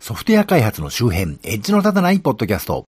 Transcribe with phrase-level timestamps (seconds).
[0.00, 2.86] ソフトウェア開発の周辺、エッジの立たないポッドキャスト。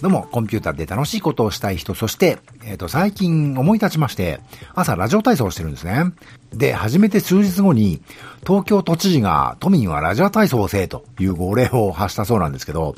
[0.00, 4.40] どうも、コンピューターで楽しいことをしたい人、そして、えっ、ー、と、最近思い立ちまして、
[4.74, 6.12] 朝ラジオ体操をしてるんですね。
[6.54, 8.00] で、初めて数日後に、
[8.46, 12.94] 東京都知事が都民はラジオ体操をせえという号令を発したそうなんですけど、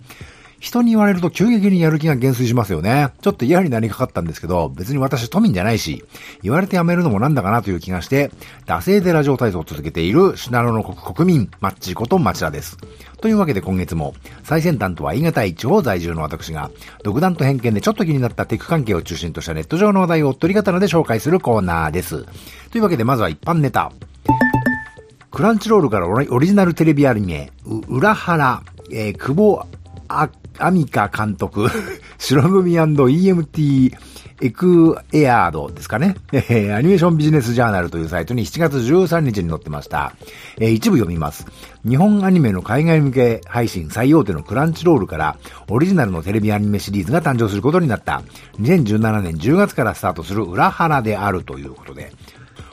[0.60, 3.08] 人に言われると急激にやる気が減衰しますよね。
[3.22, 6.04] ちょっと嫌になりかかったんですけど、別に私都民じゃないし、
[6.42, 8.30] 言われてやめるのもなんだかなという気がして、
[8.66, 12.76] 惰性でラジオ体操を続けているシナロの国民、マッチこと町田です。
[13.22, 14.14] というわけで今月も、
[14.44, 16.70] 最先端とは言い難い地方在住の私が、
[17.04, 22.26] 独断と偏見でちょっと気になったテック関係を中心としたネット上の話題を取り刀で紹介するコーナーです。
[22.70, 23.92] というわけでまずは一般ネタ。
[25.30, 27.50] クランチロールからオリジナルテレビアニメ、
[27.88, 29.64] 裏腹、えー、久保
[30.12, 30.28] あ、
[30.60, 31.68] アミカ監督、
[32.18, 33.92] 白組 &EMT
[34.42, 36.16] エクエアードですかね。
[36.32, 40.14] え、アニメーションビジネスジャーナルというサイトに7月13日に載ってました。
[40.58, 41.46] え、一部読みます。
[41.86, 45.36] 日本アニメの海外向け配信最大手のクランチロールから
[45.68, 48.22] オリジナルのテレビアニメシリーズが誕生することになった。
[48.60, 52.10] 2017年10月からスタートする裏腹であるということで、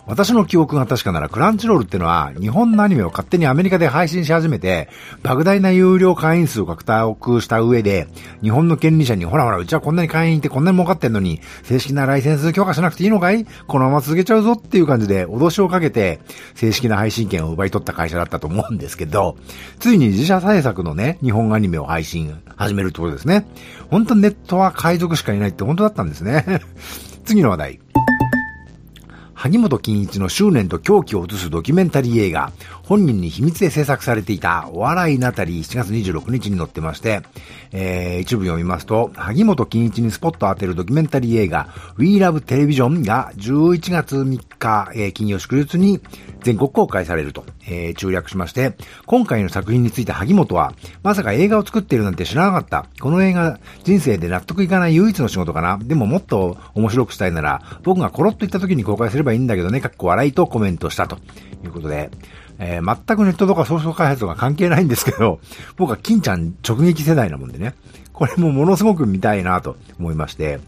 [0.08, 4.88] 私の記憶が確かなら、クランチロールってのは、日本のアニメを勝手にアメリカで配信し始めて、
[5.22, 8.08] 莫大な有料会員数を獲得した上で、
[8.42, 13.46] 日本の権利者に、ほらほら、うちはこんなに会員いてこんなに儲かってんのに、正式なライセンス許可しなくていいのかい？
[13.68, 16.22] このまま続けちゃうぞっていう感じで、脅しをかけて、
[16.56, 19.36] 正式な配信権を奪い取った会社だったと思うんですけど、
[19.80, 23.46] ついに自社制作のね、日本アニメを配信、始めるってことですね。
[23.92, 26.62] 本当ネットは海賊しかいないって本当だったんですね。
[27.26, 27.87] 次の話題。
[29.38, 37.22] 萩本欽一の執念と狂気を映すドキュメンタリー映画、本人に秘密で制作されていたお笑いナタリー7月26日に載ってまして、
[37.72, 46.02] えー、一部読みますと、萩本欽一にスポットを当てるドキュメンタリー映画、We Love Television が11月3日、えー、金曜祝日に
[46.42, 48.74] 全国公開されると、えー、中略しまして、
[49.06, 52.88] 今回の作品について萩本は、まさか映画を作っているなんて知らなかった。
[53.00, 55.78] この映画、人生で納得いかない唯一の仕事かな。
[55.80, 61.18] でももっと面白くしたいなら、僕がコロッと言った時に公開すればいいんだけどね、かっこ笑いとコメントしたと。
[61.64, 62.10] いうことで、
[62.60, 65.40] えー、全くネットとかソフト開発とか関係ないんですけど、
[65.78, 67.76] 僕は金ちゃん直撃世代なもんでね、
[68.14, 70.60] これもものすごく見たいなと思いまして、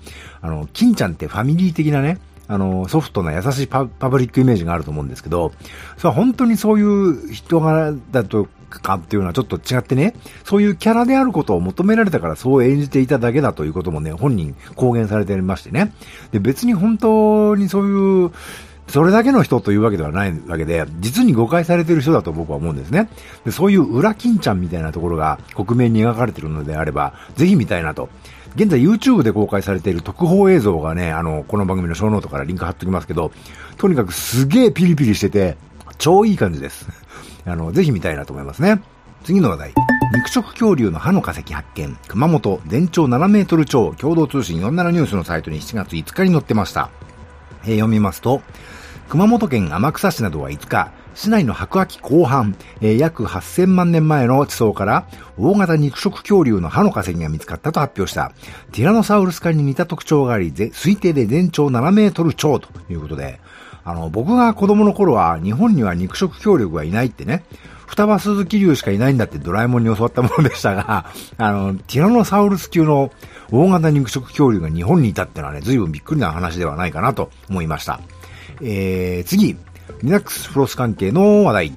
[0.41, 5.51] あの、金ちゃんってファミリー的なね、あの、ソフトな優しいパブリックイメージがあると思うんですけど、
[5.97, 10.13] それは本当にそういう人柄だとかっていうのはちょっと違ってね、
[10.43, 15.93] そういうキャラであることを求められたからそう演じていただけだということもね、本人公言されてましてね。
[16.31, 18.31] で、別に本当にそういう、
[18.87, 23.09] それだけの人というわけではないわけで、実に誤解されている人だと僕は思うんですね。
[23.45, 28.09] でそういう裏金ちゃんみたいなところが克明に描かれているのであれば、ぜひ見たいなと。
[28.55, 33.31] 現在 YouTube で公開されている特報映像がね、あの、この番組のショーノートからリンク貼っておきますけど、
[33.77, 35.55] とにかくすげえピリピリしてて、
[35.99, 36.87] 超いい感じです。
[37.45, 38.81] あの、ぜひ見たいなと思いますね。
[39.23, 39.73] 次の話題。
[40.13, 41.97] 肉食恐竜の歯の化石発見。
[42.07, 46.89] 熊本全長7メートル超共同通信47ニュースのサイトに7月5日に載ってました。
[47.63, 48.41] えー、読みますと、
[49.09, 55.05] 熊本県天草市などは5日、市内の白亜紀後半、えー、約8000万年前の地層から
[55.37, 58.31] 大型肉食恐竜の歯の化石が見つかったと発表した。
[58.71, 63.41] ティラノサウルス科に似た特徴があり、推定で全長7メートル超ということで、
[63.83, 67.43] あの、僕が子供の頃は日本には肉食恐竜がいないってね、
[67.89, 71.05] 双葉鈴木竜しかいないんだってドラえもんに教わったものでしたが、
[71.37, 73.11] あの、ティラノサウルス級の
[73.51, 77.99] 大型肉食恐竜が日本にいたってのはね、随分びっくりな話ではないかなと思いました。
[78.61, 79.57] えー、次、
[80.03, 81.73] リナックスフロス関係の話題。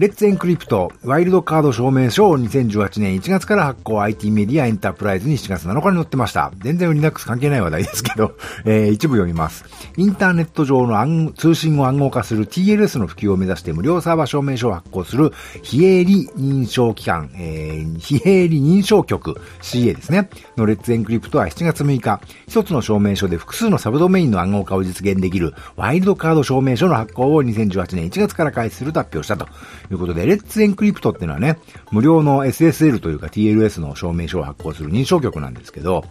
[0.00, 6.52] レッツエンクリプト、ワイルドカード証明書を2018年1月から発行 IT メディアエンタープライズに7月7日に載ってました。
[6.60, 8.34] 全然 Linux 関係ない話題ですけど、
[8.64, 9.66] えー、一部読みます。
[9.98, 20.30] インターネット上の通信を暗号化する TLS の普及を目指して無料サーバー証明書を発行する非営利認証機関、えー、非営利認証局 CA ですね。
[20.56, 29.46] のレッツエンクリプトは7月6日、一つの証明書で複数のサブドメインの暗号化を実現できるワイルドカード証明書の発行を2018年1月から開始すると発表したと。
[29.90, 31.58] ということで、レッツエンクリプトっていうのはね、
[31.90, 36.04] 無料の SSL というか TLS の証明書を発行する認証局なんですけど、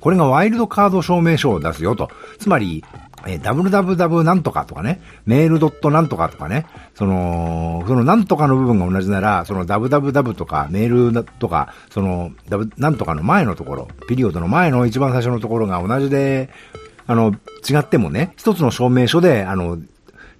[0.00, 2.10] これがワイルドカード証明書を出すよと。
[2.38, 2.84] つまり、
[3.26, 12.32] えー、www なんとかとかね、メールドットなんとかとかね、その、そのなんとかの部分が同じなら、その www とかメールとか、その、
[12.76, 16.50] なんとかの前のところ、ピリオドの前の一番最初のところが同じで、
[17.06, 17.34] あの、
[17.66, 19.78] 違ってもね、一つの証明書で、あの、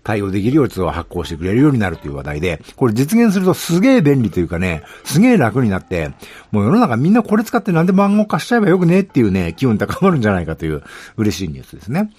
[0.03, 6.11] 対応できるように発行してくれるようになるという話題で、これ実現するとすげえ便利というかね、すげえ楽になって、
[6.51, 10.83] もう世の中みんなこれ使って何でも暗号化しちゃえばよくねっていうね、気温高まるんじゃないかという
[11.17, 12.11] 嬉しいニュースですね。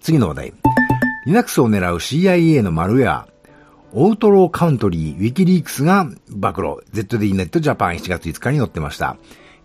[0.00, 0.54] 次の話題。
[1.26, 3.28] Linux を狙う CIA のマルウェア、
[3.92, 6.76] オートローカントリー、ウィキリークスが暴露。
[6.92, 9.16] ZDNet Japan 7月5日に載ってました。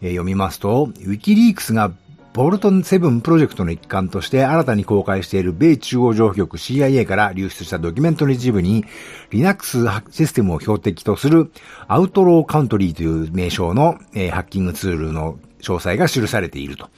[0.02, 1.92] えー、読みますと、ウィキリークスが
[2.38, 8.86] ボルトン7プロジェクトの一環として新たに公開している米中央情報局 CIA から流出したドキュメントの一部に
[9.32, 11.52] Linux システムを標的とする
[11.88, 16.90] アウトローカントリーという名称の、ハッキングツールの詳細が記されていると。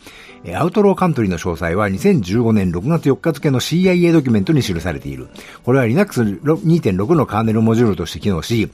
[0.53, 5.30] アウトローカントリーの詳細は2015年6月4日付の CIA ドキュメントに記されている。
[5.63, 8.69] これは Linux 2.6のカーネルモジュールとして機能し、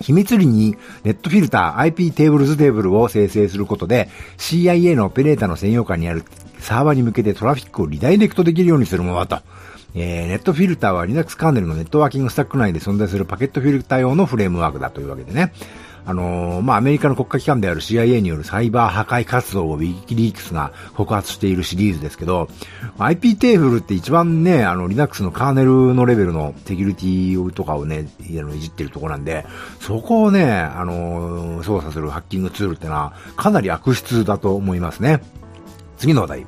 [0.00, 4.08] 秘密裏にネットフィルター IP テーブルズテーブルを生成することで
[4.38, 6.24] CIA のオペレーターの専用下にある
[6.58, 9.44] サーバーに向けてトラフィックをリダイレクトできるようにするものだと。
[9.96, 15.52] えー、 netfilter は Linux カーネルのネットワーキングスタック内で存在するパケットフィルター用のフレームワークだというわけでね。
[16.06, 22.48] あのー、まあ、アメリカの国家機関である CIA によるサイバー破壊活動をウィキリークスが告発しているシリーズですけど、
[22.98, 29.46] IP テーブルって一番ね、あの、Linux のカーネルのレベルのセキュリティとかをね、いじってるとこなんで、
[29.80, 35.22] そこをね、あのー、操作するハッキングツールってのは、かなり悪質だと思いますね。
[35.96, 36.46] 次の話題。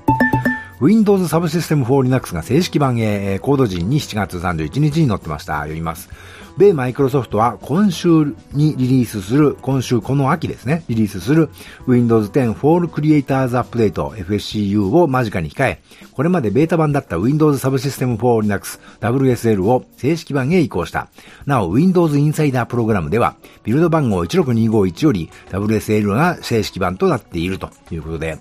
[0.81, 5.61] Windows サブシステム for Linux が正式版へ、コード陣に7月31日に載ってました。
[5.61, 6.11] 読みます。
[6.57, 8.09] 米マイクロソフトは今週
[8.53, 11.51] にリリースする、今週この秋ですね、リリースする
[11.87, 15.83] Windows 10 For Creators Update FSCU を間近に控え、
[16.13, 21.09] これまでベータ版だった Windows Subsystem for Linux WSL を正式版へ移行した。
[21.45, 28.39] なお、Windows Insider プログラムでは、ビルド番号16251より WSL が正式版となっているということで、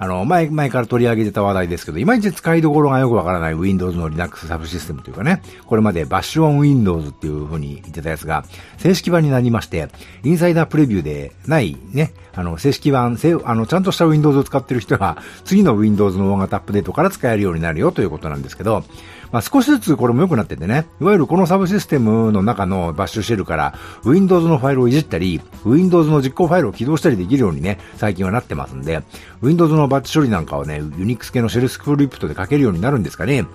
[0.00, 8.44] あの、前、前から取り上げてた話題ですけど、いまいち使いどころがよくわからない Windows の Linux サブシステムというかね、これまでバッシュオン Windows っていう風に言ってたやつが、
[8.78, 9.88] 正式版になりまして、
[10.22, 18.84] インサイダープレビューでないね、あの、正式版、あの、ちゃんとした Windows を使ってる人は、次の Windows の大型アップデートから使えるようになるよということなんですけど、
[19.32, 29.02] まあ、少しずつこれも良くなっててね、いわゆるこのサブシステムの中のバッシュシェルから Windows のファイルをいじったり、Windows の実行ファイルを起動したりできるようにね、最近はなってますんで、
[29.42, 33.46] Windows のバッチ処理なんかはね、Unix 系のシェルスクリプトで書けるようになるんですかね。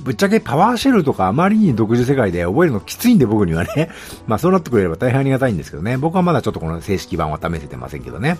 [0.00, 3.90] ぶっちゃけパワーシェルとかあまりに独自世界で覚えるのきついんで僕にはね。
[4.26, 5.96] まあそうなってくれれば大変ありがたいんですけどね。
[5.96, 8.38] 僕はまだちょっとこの正式版は試せてませんけどね。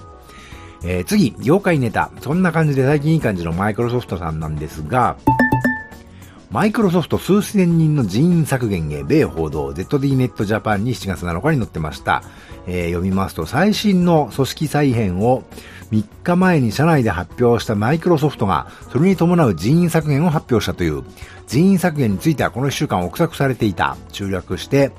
[0.84, 2.10] えー、次、業界ネタ。
[2.20, 5.16] そんな感じで最近いい感じのマイクロソフトさんなんですが、
[6.56, 12.22] マイクロソフト数千人の人員削減へ米報道 ZDNet Japan に7月7日に載ってました。
[12.66, 15.42] えー、読みますと最新の組織再編を
[15.92, 21.04] 3日前に社内で発表したマイクロソフトがそれに伴う人員削減を発表したという
[21.46, 23.98] 人員削減についてはこの1週間憶測されていた。
[24.12, 24.92] 中略して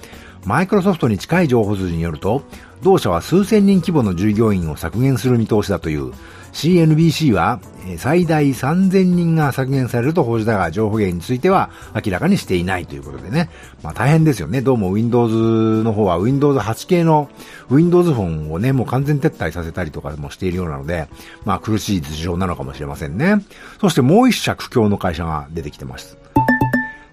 [0.46, 2.44] マイクロソフトに近い情報筋によると
[2.84, 6.14] 同社は数千人規模の従業員を削減する見通しだという
[6.58, 7.60] CNBC は
[8.00, 13.52] 最大3000人が削減されると報じたが、情報源については明らかにしていないということでね。
[13.84, 14.62] まあ大変ですよね。
[14.62, 17.30] どうも Windows の方は Windows 8系の
[17.70, 21.08] Windows フォンをね、もう完全撤退させたりとかもしているようなので、
[21.46, 23.36] まあ苦しい事情なのかもしれませんね。
[23.80, 26.18] そしてもう一社苦境の会社が出てきてます。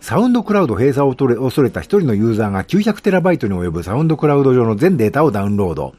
[0.01, 5.95] サウンドクラウド閉鎖を恐れた一人のユーザーが 900TB に及ぶサウンドクラウド上の全データをダウンロード。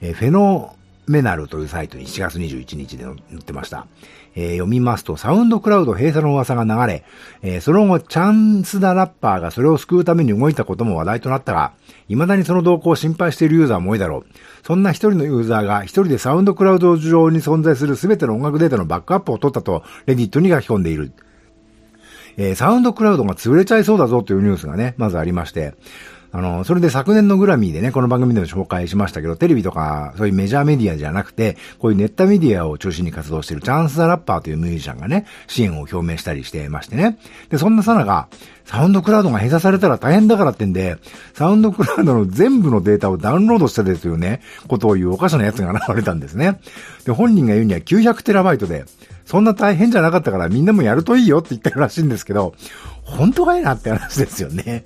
[0.00, 0.74] えフェノ
[1.10, 3.86] メナルというサイトに7月21日で載ってました。
[4.34, 7.04] えー、読みますと、サウンドクラウド閉鎖の噂が流れ、
[7.42, 11.72] えー、その後、チャンスダラッパーがそれを救うために動いたことも話題となったが、
[12.08, 14.26] 未だにその動向を心配しているユーザーも多いだろう。
[14.64, 21.12] そんな一人のユーザーが一人でサウンドクラウド上に存在する全ての音楽データのバックアップを取ったと、レディットに書き込んでいる。
[22.36, 25.74] えー、サウンドクラウドが潰れちゃいそうだぞというニュースがね、まずありまして、
[26.30, 37.18] あの、それで昨年のグラミーでね、この番組でも紹介しましたけど、テレビとか、そういうメジャーメディアじゃなくて、こういうネットメディアを中心に活動しているチャンス・ザ・ラッパーというミュージシャンがね、支援を表明したりしてましてね。
[37.48, 38.28] で、そんなさなが、
[38.66, 40.98] サウンドクラウドが閉鎖されたら大変だからってんで、
[41.32, 46.60] サウンドクラウドの全部のデータをダウンロードしたですよね、ことを言うおかしな奴が現れたんですね。
[47.06, 48.84] で、本人が言うには900テラバイトで、
[49.24, 52.54] そんな大変じゃなかったからみんなもやるといいよって言ってるらしいんですけど、
[53.02, 54.84] 本当かいなって話ですよね。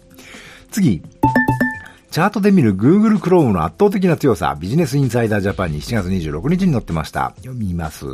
[0.72, 1.02] 次。
[2.10, 7.32] チャートで見る Google Chrome の圧倒的な強さ、ビジネスインサイダージャパンに7月26日に載ってました。
[7.36, 8.04] 読みます。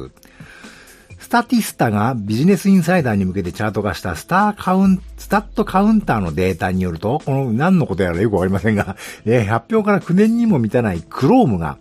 [1.18, 8.96] スタティスタがビジネスインサイダーに向けてチャート化したスターカウン、スタットカウンターのデータによると、この何のことやらよくわかりませんが、
[9.26, 11.76] えー、発表から9年にも満たない Chrome が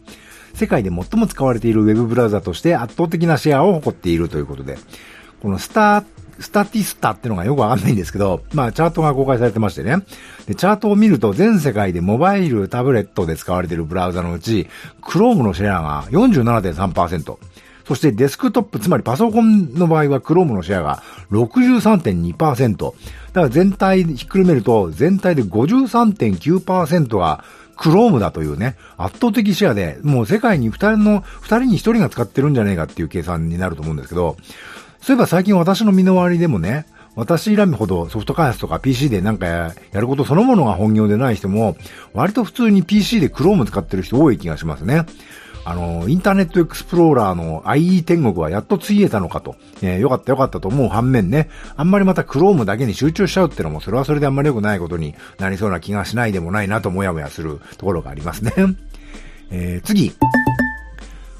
[0.54, 4.80] 世界で最も使われているウェブブラウザとして圧倒的なシェアを誇っているということで、
[5.42, 6.04] このスター
[6.40, 9.98] スタティスタってのがよくわかんないんですけど、まあ、チャートが公開されてましてね。
[10.48, 14.68] で、チャートを見ると全世界でモバイル、タブレットで使われているブラウザのうち、
[15.02, 17.38] Chrome のシェアが47.3%。
[17.88, 21.02] そしてデスクトップ、つまりパソコンの場合は Chrome のシェアが
[21.32, 22.78] 63.2%。
[22.78, 22.92] だ
[23.34, 27.44] から全体ひっくるめると全体で53.9%が
[27.78, 34.36] Chrome だというね、圧倒的シェアで、もう世界に二人の、二人に一人が使ってるんじゃねえかっていう計算になると思うんですけど、
[35.08, 36.86] そういえば最近私の身の回りでもね、
[37.16, 41.78] 私らみほどソフト開発とか PC でなんかやることそのものが本業でない人も、
[42.14, 45.06] 割と普通に PC で Chrome 使ってる人多い気がしますね。
[45.64, 49.56] あの、インターネットエクスプローラーの IE 天国はやっとついえたのかと。
[49.82, 51.48] えー、よかったよかったと思う反面ね、
[51.78, 58.52] あんまりまた Chrome だけに集中しちゃうってのも、それはそれであんまり良くないことになりそうな気がしないでもないなともやもやするところがありますね。
[59.52, 60.12] えー、次。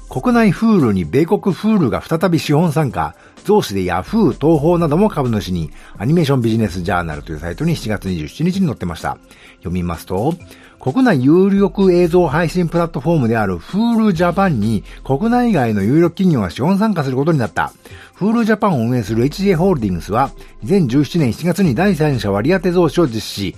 [0.08, 9.18] 国内フールに米国フールが再び資本参加、増資でヤフー、東宝なども株主に、アニメーションビジネスジャーナルというサイトに7月27日に載ってました。
[9.58, 10.34] 読みますと、
[10.80, 17.72] 国内有力映像配信プラットフォームである Hulu Japan に国内外の有力企業が資本参加することになった。
[18.18, 20.30] Hulu Japan を運営する HJ ホールディングスは、
[20.64, 23.56] 2017年7月に第三者割当増資を実施、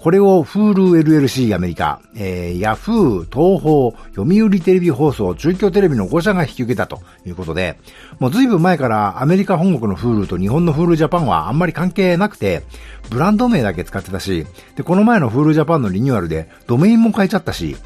[0.00, 7.78] これを Hulu LLC アメリカ、えー、Yahoo、東宝、読売テレビ放送、中京テレビの5社が引き受けたということで、
[8.18, 12.62] もう随分前からアメリカ本国の Hulu と日本の Hulu Japan はあんまり関係なくて、
[13.10, 17.76] ブランド名だけ使ってたし、で、この前の Hulu Japan のリニューアルでドメインも変えちゃったし、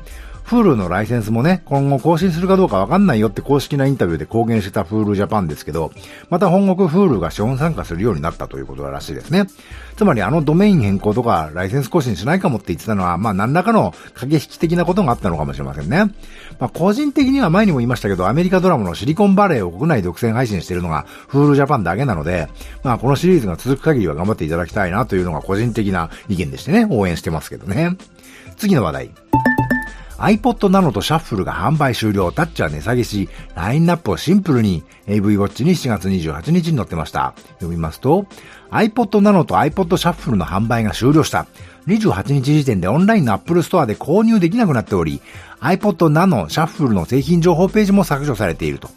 [0.46, 5.90] Hulu のライセンスもね、今後更新するかどうかわかんないよって公式なインタビューで公言してた Hulu Japan ですけど、
[6.28, 9.46] また本国 Hulu が資本参加するようになったということらしいですね。
[9.96, 16.12] つまりあのドメイン変更とかライセンス更新しないかもって言ってたのは、まあ何らかの駆け引き的なことがあったのかもしれませんね。
[16.60, 22.48] まあ個人的には前にも言いましたけど、アメリカドラマのシリコンバレーを国内独占配信しているのが Hulu Japan だけなので、
[22.82, 27.96] まあこのシリーズが続く限りは頑張っていただきたいなというのが個人的な意見でしてね、応援してますけどね。
[28.58, 29.10] 次の話題。
[30.18, 37.34] iPod Nano とシャッフルが販売終了、タッチは値下げし、ラインナップをシンプルに AV ウォッチに7月28日に載ってました。
[37.54, 38.26] 読みますと、
[38.70, 41.46] iPod Nano と iPod シャッフルの販売が終了した。
[41.86, 45.20] 28日時点でオンラインの Apple Store で購入できなくなっており、
[45.60, 48.90] iPod Nano、シャッフルの製品情報ページも削除されていると。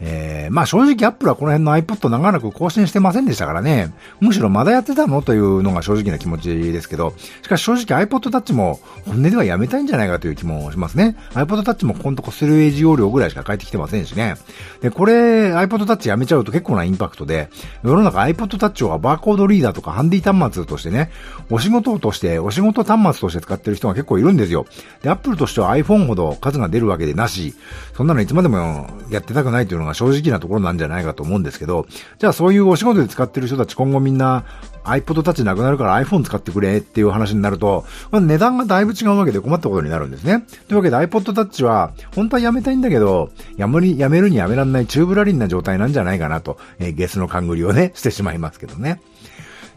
[0.00, 5.22] えー、まあ正直アップルはこの辺の iPod 長らく更新してませんでしたからね、むしろまだやってたの？
[5.22, 11.16] というのが正直な気持ちですけど、しかし正直 iPod Touch も本音ではやめたいんじゃないかという気もしますね。
[11.34, 14.34] iPod Touch もここのとこスルエージ容量ぐらいしか返ってきてませんしね。
[14.80, 17.48] で、これ iPod Touch やめちゃうと結構なインパクトで、
[17.82, 21.10] 世の中 iPod Touch はバーコードリーダーとかハンディ端末としてね、
[21.50, 24.66] お仕事として、お仕事端末として使ってる人が結構いるんですよ。
[25.02, 27.54] で、Apple としては iPhone ほど数が出るわけでなし、
[27.96, 31.86] そんなのいつまでもやってたくないというのが正直なところなんじゃないかと思うんですけど、
[32.18, 34.44] じゃあそういうお仕事で使ってる人たち今後みんな
[34.84, 40.44] iPod Touch なくなるから iPhone 使ってくれっていう話になると、まあ、値段がだいぶ違うわけで困ったことになるんですね。
[40.68, 49.00] というわけで iPod Touch は、本当はやめたいんだけど、やめるやめるにやめらんないチューブラリンな状態なんじゃないかなと、えー、ゲスの勘繰りをね、してしまいますけどね。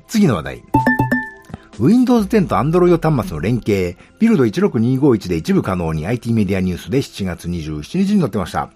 [0.08, 0.64] 次の話題。
[1.80, 8.72] Windows 10と Android 端末の連携、ビルド16251で一部可能に IT メディアニュースで7月27日に載ってました。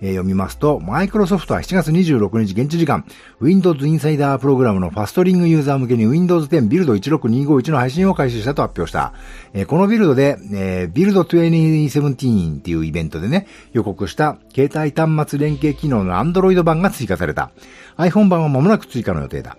[0.00, 3.04] えー、読みますと、マイクロソフトは7月26日現地時間、
[3.40, 9.12] Windows インサイダープログラムのファストリングユーザー向けに Windows 10ビルド16251の配信を開始したと発表した。
[9.52, 17.50] えー、このビルドで、えー、ビルド2017っていうイベントでね、予告した携帯端末連携機能の Android 版が追加された。
[17.96, 19.56] iPhone 版は間もなく追加の予定だ。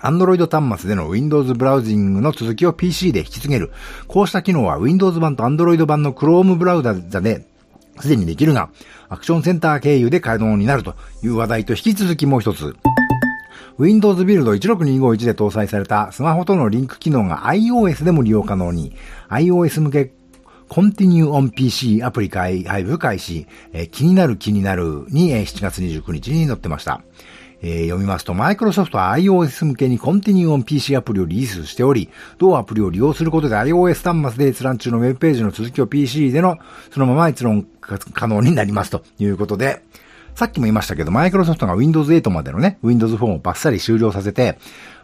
[0.00, 3.72] Android 端末での Windows ブラウジングの続きを PC で引き継げる。
[4.08, 7.46] こうした機能は Windows 版と Android 版の Chrome ブラウザで
[8.00, 8.70] すでにできるが、
[9.08, 12.76] アクションセンター経由で可能になるという話題と引き続きもう一つ。
[13.78, 18.94] Windows ビルド16251で搭載されたスマホとのリンク機能が iOS でも利用可能に、
[19.28, 20.12] iOS 向け
[20.68, 23.46] Continue on PC アプリ開配布開始、
[23.92, 27.02] 気になる気になるに、えー、7月29日に載ってました。
[27.62, 32.08] えー、読みますと、マイクロソフトは iOS 向けに Continue on PC アプリをリリースしており、
[32.38, 36.58] 同アプリを利用することで iOS 端末で閲覧中のウェブページの続きを PC での
[36.90, 37.66] そのまま閲覧
[38.12, 39.82] 可能になりますということで、
[40.34, 44.58] さっきも言いましたけど、マイクロソフトが Windows 8までのね、Windows 4をバッサリ終了させて、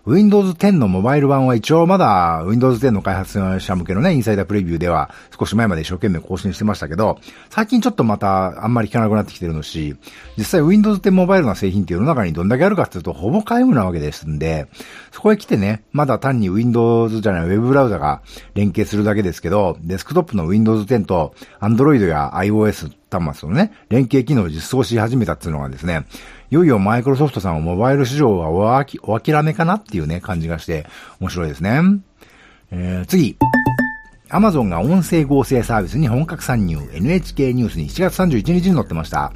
[0.04, 9.97] Windows 10のモバイル版は一応まだ Windows 10の開発者向けのね、インサイダープレビューでは少し前まで一生懸命更新してましたけど、最近ちょっとまたあんまり聞かなくなってきてるのし、
[10.37, 14.66] 実際 Windows 10モバイルの製品って世の中にどんだけあるかっていうとほぼ皆無なわけですんで、
[15.12, 18.23] そこへ来てね、まだ単に Windows じゃない Web ブラウザが
[18.54, 26.06] 連携するだけですけど、デスクトップの Windows 10と Android や iOS 端末のね、連携機能を実装し始めたっていうのがですね、
[26.52, 30.85] いよいよマイクロソフトさんはモバイル市場はおあきお諦めかなっていうね、感じがして
[31.18, 31.80] 面白いですね。
[32.71, 33.38] えー、次。
[34.28, 36.90] アマゾンが音声合成サービスに本格参入。
[36.92, 39.32] NHK ニュースに7月31日に載ってました。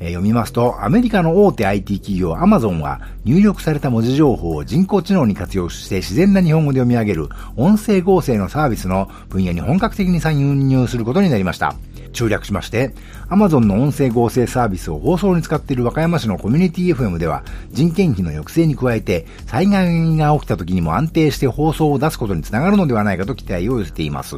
[0.00, 10.36] 読みますと、アメリカの大手 IT 企業アマゾンは入力された文字情報を人工知能に活用して自然な日本語で読み上げる音声合成のサービスの分野に本格的に参
[10.68, 11.74] 入することになりました。
[12.12, 12.94] 中略しまして、
[13.28, 24.36] Amazon の音声合成サービスを放送に使っている和歌山市のコミュニティ FM では、人件費の抑制に加えて、災害が起きた時にも安定して放送を出すことにつながるのではないかと期待を寄せています。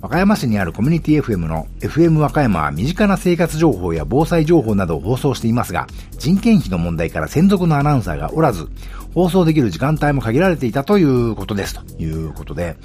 [0.00, 5.86] 和歌山市にあるコミュニティ FM の FM 和歌山は身近な生活情報や防災情報などを放送していますが、
[6.18, 8.68] 人件費の問題から専属のアナウンサーがおらず、
[9.14, 11.74] 放送できる時間帯も限られていたということです。
[11.74, 12.76] ということで、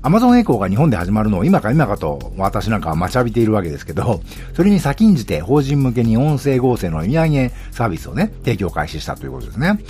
[0.00, 4.20] アマゾンエコーが日本で始まるのを今か今かと私なんかは待ちわびているわけですけど、
[4.54, 9.80] それに先んじて法人向けに音声合成の読み上げサービスをね、提供開始したということですね。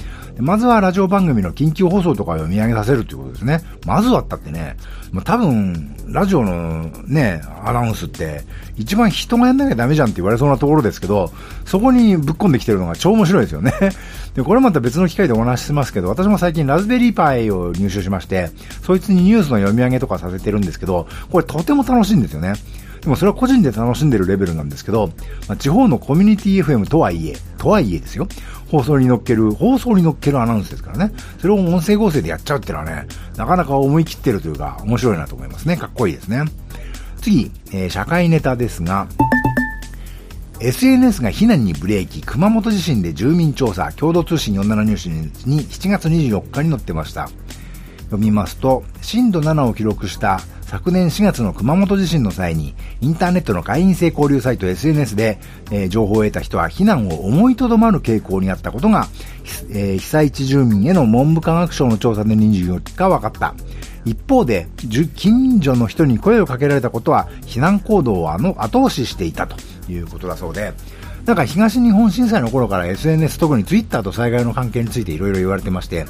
[0.40, 3.60] まずはラジオ番組の緊急放送とか読み上げさせるということですね。
[3.84, 4.76] まずはったってね、
[5.10, 8.42] まあ、多分、ラジオのね、アナウンスって、
[8.76, 11.32] 一番人がやんなきゃダメじゃんって言われそうなところですけど、
[11.64, 13.72] そこにぶっ込んできてるのが超面白いですよね。
[14.34, 18.50] で、これまた別の機会でお話ししますけど、私も最近ラズベリーパイを入手しまして、
[18.82, 22.54] そいつにニュースの読み上げとかさせてるんですけど、これとても楽しいんですよね。
[23.00, 25.10] でもそれは個人で楽しんでるレベルなんですけど、
[25.48, 28.28] まあ、地方のコミュニティ FM とはいえ、とはいえですよ。
[28.70, 31.12] 放送に乗っける、放送に乗っけるアナウンスですからね。
[31.40, 33.06] それを音声合成でやっちゃうっていうのはね、
[33.36, 35.76] なかなか思い切ってるというか、面白いなと思いますね。
[35.76, 36.44] かっこいいですね。
[37.20, 39.08] 次、えー、社会ネタですが、
[40.60, 45.08] SNS が避難にブレーキ、熊本地震で住民調査、共同通信47ニュース
[45.46, 47.28] に7月24日に載ってました。
[48.06, 55.38] 読みますと、震度7を記録した昨年4月の熊本地震の際に、インターネットの会員制交流サイト SNS で、
[55.70, 59.06] えー、情報を得た人は避難を思いとどまる傾向にあったことが、
[59.70, 63.54] えー、被災地住民への文部科学省の調査で24日分かった。
[64.04, 64.68] 一方で、
[65.16, 69.56] 近所の人に声をかけられたことは、避難行動をあの後押ししていたと
[69.90, 70.74] いうことだそうで、
[71.24, 76.06] だか東日本震災の頃から SNS、特に Twitter と災害の関係についていろいろ言われてまして、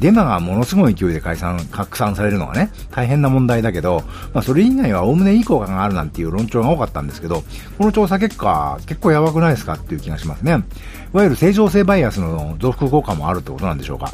[0.00, 7.42] デマがものすごい勢いで解散、拡散されるのがね、大変な問題だけど、まあそれ以外はおおむねいい効果があるなんていう論調が多かったんですけど、
[7.78, 10.52] この調査結果、結構やばくないですかっていう気がしますね。
[10.52, 14.12] いわゆる正常性バイアスの増幅効果もあるってことなんでしょうか。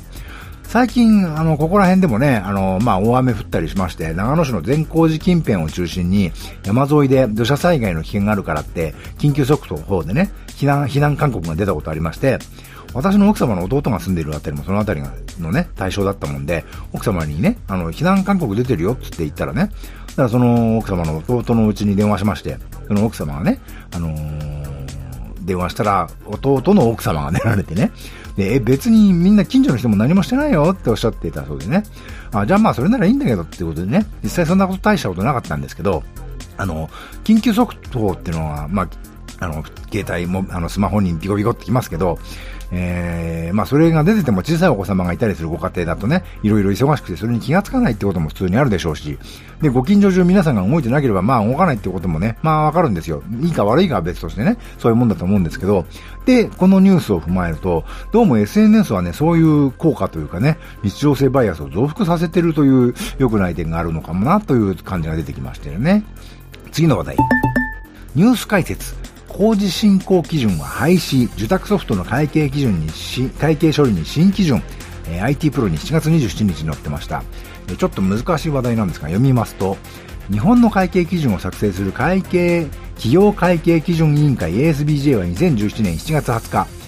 [0.71, 6.31] 最近、あの、ここら辺でもね、あの、まあ、大雨降ったりしまして、長野市の善光寺近辺を中心に、
[6.64, 12.38] 山沿いで土砂災害の危険があるからって、緊急速報でね、避難、避難勧告が出たことありまして、
[12.92, 15.03] 私の奥様の弟が住んでいるあたりもそのあたり
[15.38, 19.70] のね、対象だったもんで、奥様にね、あの、避難勧告出てるよって言ったらね、
[20.09, 23.61] だからその奥様の弟のうちに電話しまして、その奥様がね、
[23.92, 27.92] あのー、電話したら、弟の奥様が寝られてね、
[28.37, 31.83] で、え、別にみんな近所の人も何もしてないよっておっしゃっていたそうでね、
[32.33, 36.03] あ、じゃあまあそれならいいんだけどってことでね、実際そんなこと大したことなかったんですけど、
[36.57, 36.88] あの、
[37.24, 38.88] 緊急速報っていうのは、まあ、
[39.44, 42.18] あの、携帯も、あの、スマホにビコビコってきますけど、
[42.72, 49.18] えー、まあそれが出てても小さいお子様がいたりするご家庭だとね、いろいろ忙しくてそれに気がつかないってことも普通にあるでしょうし、
[49.61, 53.22] で、ご近所中皆さんが動いてなければまあ動かないってこともね、まあわかるんですよ。
[53.40, 55.85] いいか悪いかは別としてね、そういうもんだと思うんですけど、
[56.26, 66.04] で、このニュースを踏まえると、どうも SNS はね、そういう効果というかね、日常性バイアスを増幅させてるという良くない点があるのかもなという感じが出てきましたよね。
[66.72, 67.16] 次の話題。
[68.14, 69.10] ニュース解説。
[69.31, 74.62] 工事進行基準は廃止、受託ソフトの会計基準にし、会計処理に新基準、
[75.09, 77.23] え、IT プロに7月27日に載ってました、
[77.79, 79.77] ちょっと難しい話題なんですが、読みますと、
[80.31, 82.66] 日本の会計基準を作成する会計、
[82.97, 86.80] 企業会計基準委員会 ASBJ は2017年7月20日、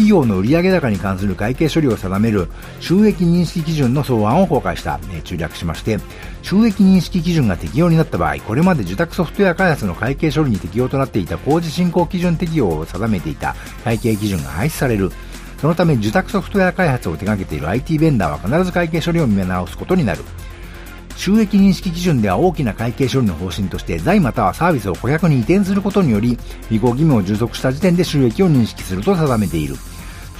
[0.00, 2.48] 企業の売上高に関する会計処理を定める
[2.80, 5.98] 収益認識基準の草案を公開した、え、中略しまして、
[6.42, 15.12] 収益認識基準が適用になった場合、これまで受託ソフトウェア開発の会計処理に適用となっていた工事進行基準適用を定めていた会計基準が廃止される。
[15.60, 20.22] そのため受託ソフトウェア開発を手掛けている IT ベンダーは必ず会計処理を見直すことになる。
[21.16, 26.38] 収益認識基準では大きな会計処理の方針として財またはサービスを顧客に移転することにより、
[26.70, 29.74] 履行義務を従属した時点で収益を認識すると定めている。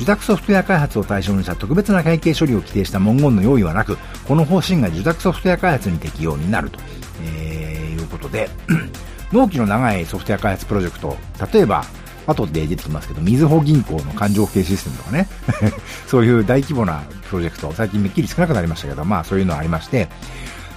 [0.00, 6.78] 受託ソフトウェア開発を対象にした特別な会計処理を規定した文言の用意はなく、この方針が受託ソフトウェア開発に適用になると、
[7.22, 8.48] えー、いうことで、
[9.30, 11.18] 納期の長いソフトウェア開発プロジェクト、
[11.52, 11.84] 例えば、
[12.26, 15.28] 後で出てきますけど、みずほ銀行の勘定系システムとかね、
[16.08, 20.08] そういう大規模なプロジェクト、最近めっきり少なくなりましたけど、まあそういうのありまして、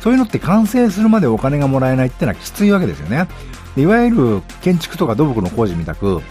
[0.01, 3.27] そういうのって完成するまでお金がもらえないってのはきついわけですよね。
[3.77, 6.21] いわゆる建築とか土木の工事みたく、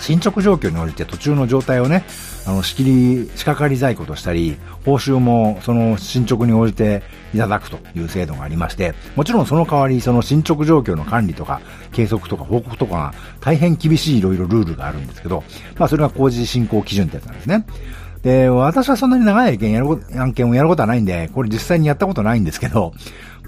[0.00, 2.04] 進捗状況に応じて途中の状態をね、
[2.46, 7.02] あの、仕切り、仕掛かり在庫としたり、報酬もその進捗に応じて
[7.34, 11.60] いただくという制度がありまして、もちろんその代わりその進捗状況の管理とか、
[11.92, 15.44] 計測とか報告とかが大変厳しいいろいろルールがあるんですけど、
[15.78, 17.64] まあそれが工事進行基準ってやつなんですね。
[18.22, 22.92] で、私はそんなに長い案件やる案件をやることはないんで、これ実際にやったことないんですけど、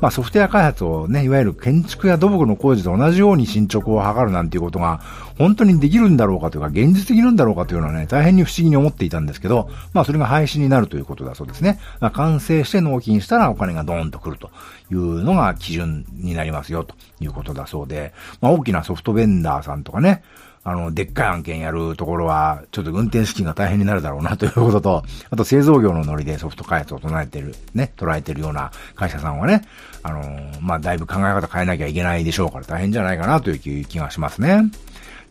[0.01, 5.01] まあソフトウェア開発をね、いわゆる建築や土木の工事と同じように進捗を図るなんていうことが、
[5.39, 11.79] 本当にできるんだろうかというか、現実的なんだろうかというのはね、大変に不思議に思っていたんですけど、まあそれが廃止になるということだそうですね。
[12.01, 14.51] まあ、完成して納品したらお金がドーンと来ると
[14.91, 20.25] いうのが基準になりますよということだそうで、まあ大きなソフトベンダーさんとかね、
[20.65, 29.63] あの、でっかい案件やるところは、ちょっと運転資金が大変になるだろうなということと、あと製造業のノリでソフト開発を唱えてる、ね、捉えてるような会社さんはね、
[30.05, 30.23] あの
[30.61, 34.71] まあ、だいぶ考え方変えなきゃいけないでしょうから大変じゃないかなという気がしますね。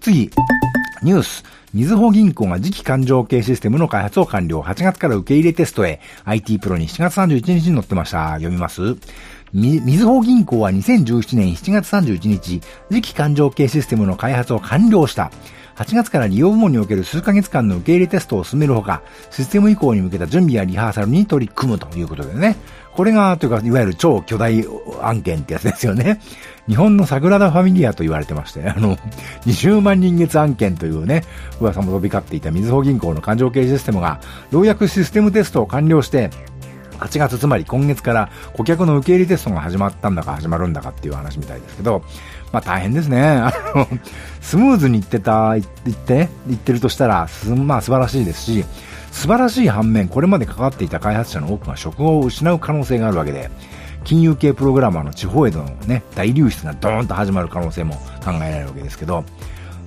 [0.01, 0.31] 次、
[1.03, 1.43] ニュース。
[1.73, 4.59] みずほ銀行が次期勘定系システムの開発を完了。
[4.59, 6.01] 8月から受け入れテストへ。
[6.25, 8.33] IT プロに7月31日に載ってました。
[8.33, 8.97] 読みます
[9.53, 15.31] み、みずほ銀行は2017年7月31日、次期勘定系システムの開発を完了した。
[15.75, 22.55] 8月から利用部門における数ヶ月間の受け入れテストを進めるほか、システム移行に向けた準備やリハーサルに取り組むということでね。
[22.93, 24.65] これが、というか、いわゆる超巨大
[25.01, 26.19] 案件ってやつですよね。
[26.67, 28.97] 日本のサグラダ・ファミリアと言われてまして、あの、
[29.45, 31.23] 20万人月案件というね、
[31.59, 34.19] 噂も飛び交っていたみずほ銀行の勘定系システムが、
[34.51, 36.29] ようやくシステムテストを完了して、
[37.01, 42.03] 8月つまり今月から顧客の受け入れテストが始まったんだか始まるんだかっていう話みたいですけど、
[42.51, 43.21] まあ大変ですね。
[43.41, 43.87] あの、
[44.39, 47.27] スムーズにいってた、いって、いってるとしたら、
[47.65, 48.65] まあ素晴らしいですし、
[49.11, 53.49] 素晴らしい反面、これまで関わっていた開発者の多くが職を失う可能性があるわけで、
[54.03, 59.23] 金融系プログラマーの地方へのね、大流出がドーンと始まる可能性も考えられるわけですけど、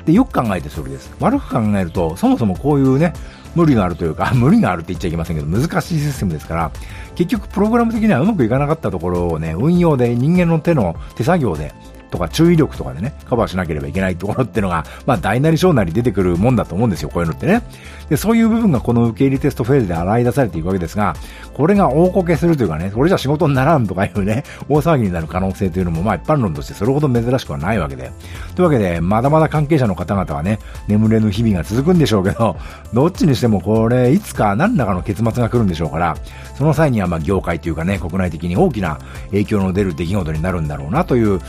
[0.05, 1.15] で、よく考えてそれです。
[1.21, 3.13] 悪く考えると、そもそもこういうね、
[3.55, 6.71] 無理があるというか、 無理があるって言っちゃいけませんけど、難しいシステムですから、
[7.15, 11.73] 結局プログラム的にはうまくいかなかったところをね、運用で人間の手の手作業で
[12.15, 17.63] とか注意力とかでね、カバーしなければいけないところってのが、 まあ大なり小なり出てくるもんだと思うんですよ、こういうのってね。
[18.09, 21.17] で、そういう部分がこの受け入れテストフェーズで洗い出されていくわけですが、
[21.55, 28.13] これが大こけするというかね、これじゃ仕事にならんとかいうね、 大騒ぎになる可能性というのも、まあ一般論としてそれほど珍しくはないわけで。
[28.55, 32.57] というわけで、まだまだ関係者の方々はね、眠れぬ日々が続くんでしょうけど、
[32.95, 36.17] どっちにしてもこれ、いつか何らかの結末が来るんでしょうから、
[36.57, 38.99] その際にはまあ業界というかね、国内的に大きな
[39.31, 41.41] 影響の出る出来事になるんだろうなという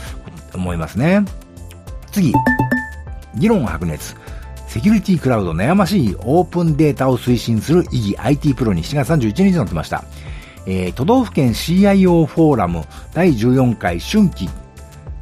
[0.56, 1.24] 思いますね。
[2.10, 2.32] 次、
[3.36, 4.16] 議論白熱。
[4.66, 10.04] セキュリティクラウド悩ましいオープンデータを推進する意義 IT プロに7月31日に載ってました。
[10.66, 14.48] えー、都道府県 CIO フォーラム第14回春季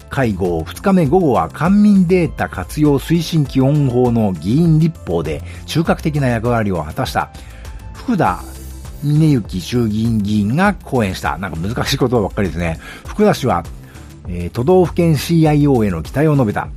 [0.08, 7.30] 会合2日目午後は官民データ活用推進基本法の議員立法で中核的な役割を果たした
[7.92, 8.42] 福田
[9.02, 11.36] 峰幸衆議院議員が講演した。
[11.36, 12.78] なんか難しいことばっかりですね。
[13.06, 13.62] 福田氏は
[14.28, 16.68] えー、都道府県 CIO への期待を述べた。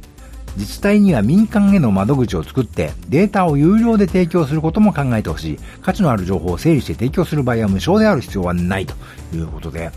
[0.58, 5.60] 自治体には民間への窓口を作ってデータを有料で提供することも考えてほしい。
[5.82, 8.96] 価値のある情報を整理して提供する場合は無償である必要はないと
[9.36, 9.92] いうことで、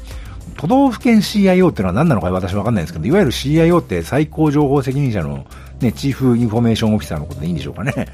[0.57, 5.47] 都道府県 CIO ってのは何なのか私わかんないんですけど、いわゆる CIO って最高情報責任者の
[5.81, 8.09] ね、 Chief Information Officer のことでいいんでしょうかね。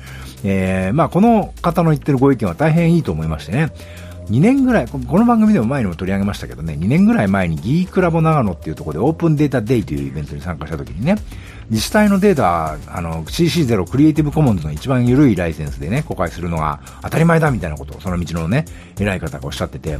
[0.45, 3.73] えー、まあこの方の言ってるご意見は大変いいと思いましてね。
[4.31, 11.17] 2年ぐらい、この番組でも前にも取り上げましたけどね、2年ぐらい前にギークラボ長野っていうところでオープンデータデイというイベントに参加した時にね、
[11.71, 18.65] 自治体のデータ、あの、CC0 クリエイティブコモンズの一番緩いライセンスでね、公開するのが当たり前だみたいなことをその道のね、
[18.99, 19.99] 偉い方がおっしゃってて、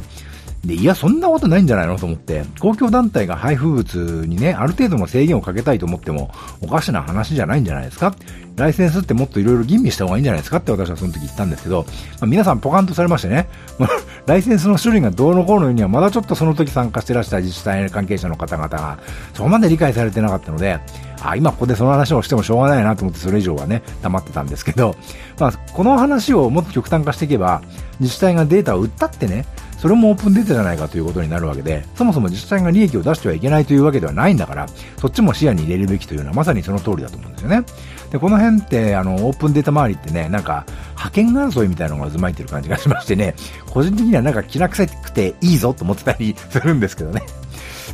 [0.67, 6.29] で、いや、そんなことないんじゃないのと思って、公共団体が配布物にね、ある程度の制限をかけたいと思っても、
[6.61, 8.13] おかしな話じゃないんじゃないですか？
[8.57, 10.57] ライセンスってもっといろいろ吟味した方がいいんじゃないですか？
[10.57, 11.91] って私はその時言ったんですけど、ま
[12.23, 13.47] あ、皆さんポカンとされましてね、
[14.27, 18.99] ライセンスの種類がどうのこうのようにはまだちょっとその時参加してらした自治体関係者の方々が
[19.33, 20.79] そこまで理解されてなかったので、
[21.21, 24.95] あ、今ここでその話をしてもしょうがないなと思ってそれ以上はね、黙ってたんですけど、
[25.39, 27.61] まあ、この話をもっと極端化していけば、
[27.99, 29.45] 自治体がデータを売ったってね、
[29.77, 37.63] それもオープンデータじゃないかということになるわけで、そもそも実際が利益を出してはいけないというわけではないんだから、そっちも視野に入れるべきというのはまさにその通りだと思うんですよね。
[38.11, 43.35] で、この辺って、あの、オープンデータ周りってね、なんか、派遣争いみたいなのが渦巻いてる感じがしましてね、
[43.69, 47.23] 個人的にはなんか気な臭くていいぞと思ってたりするんですけどね。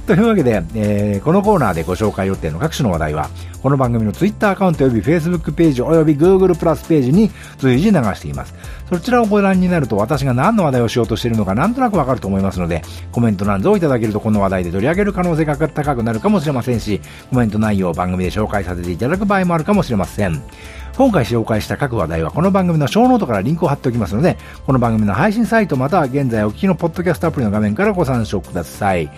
[0.05, 3.29] というわけで、えー、このコーナーでご紹介予定の各種の話題は、
[3.61, 8.53] この番組の Twitter アカウント及び Facebook ページ及び Google プラスページに随時流しています。
[8.89, 12.81] そちらをご覧になると私が何の話題をしようとしているのかなんとなくわかると思いますので、
[13.13, 20.43] コメント欄ぞをいただけるとこの話題で取り上げる可能性が高くなるかもしれませんし、コメント内容を番組で紹介させていただく場合もあるかもしれません。
[20.97, 29.09] 今回紹介した各話題はこの番組のショーノートからリンクを貼っておきますので、この番組の配信サイトまたは現在お聞きのポッドキャストアプリの画面からご参照ください。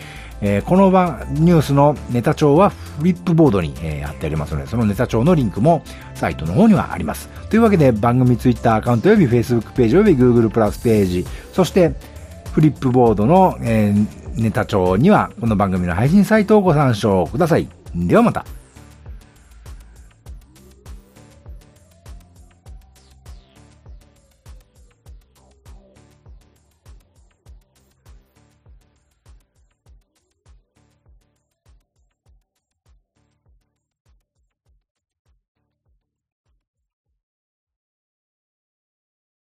[0.48, 5.82] えー、この番ニュースのネタ帳はフリップボードに、えー、貼ってありますので、そのネタ帳のリンクも
[6.14, 7.30] サイトの方にはあります。
[7.50, 11.96] というわけで番組 Twitter アカウント及び Facebook ページ及び Google プラスページ、そして
[12.54, 17.68] フリップボードの、えー、ネタ帳にはこの番組の配信サイトをご参照ください。
[17.96, 18.46] ではまた。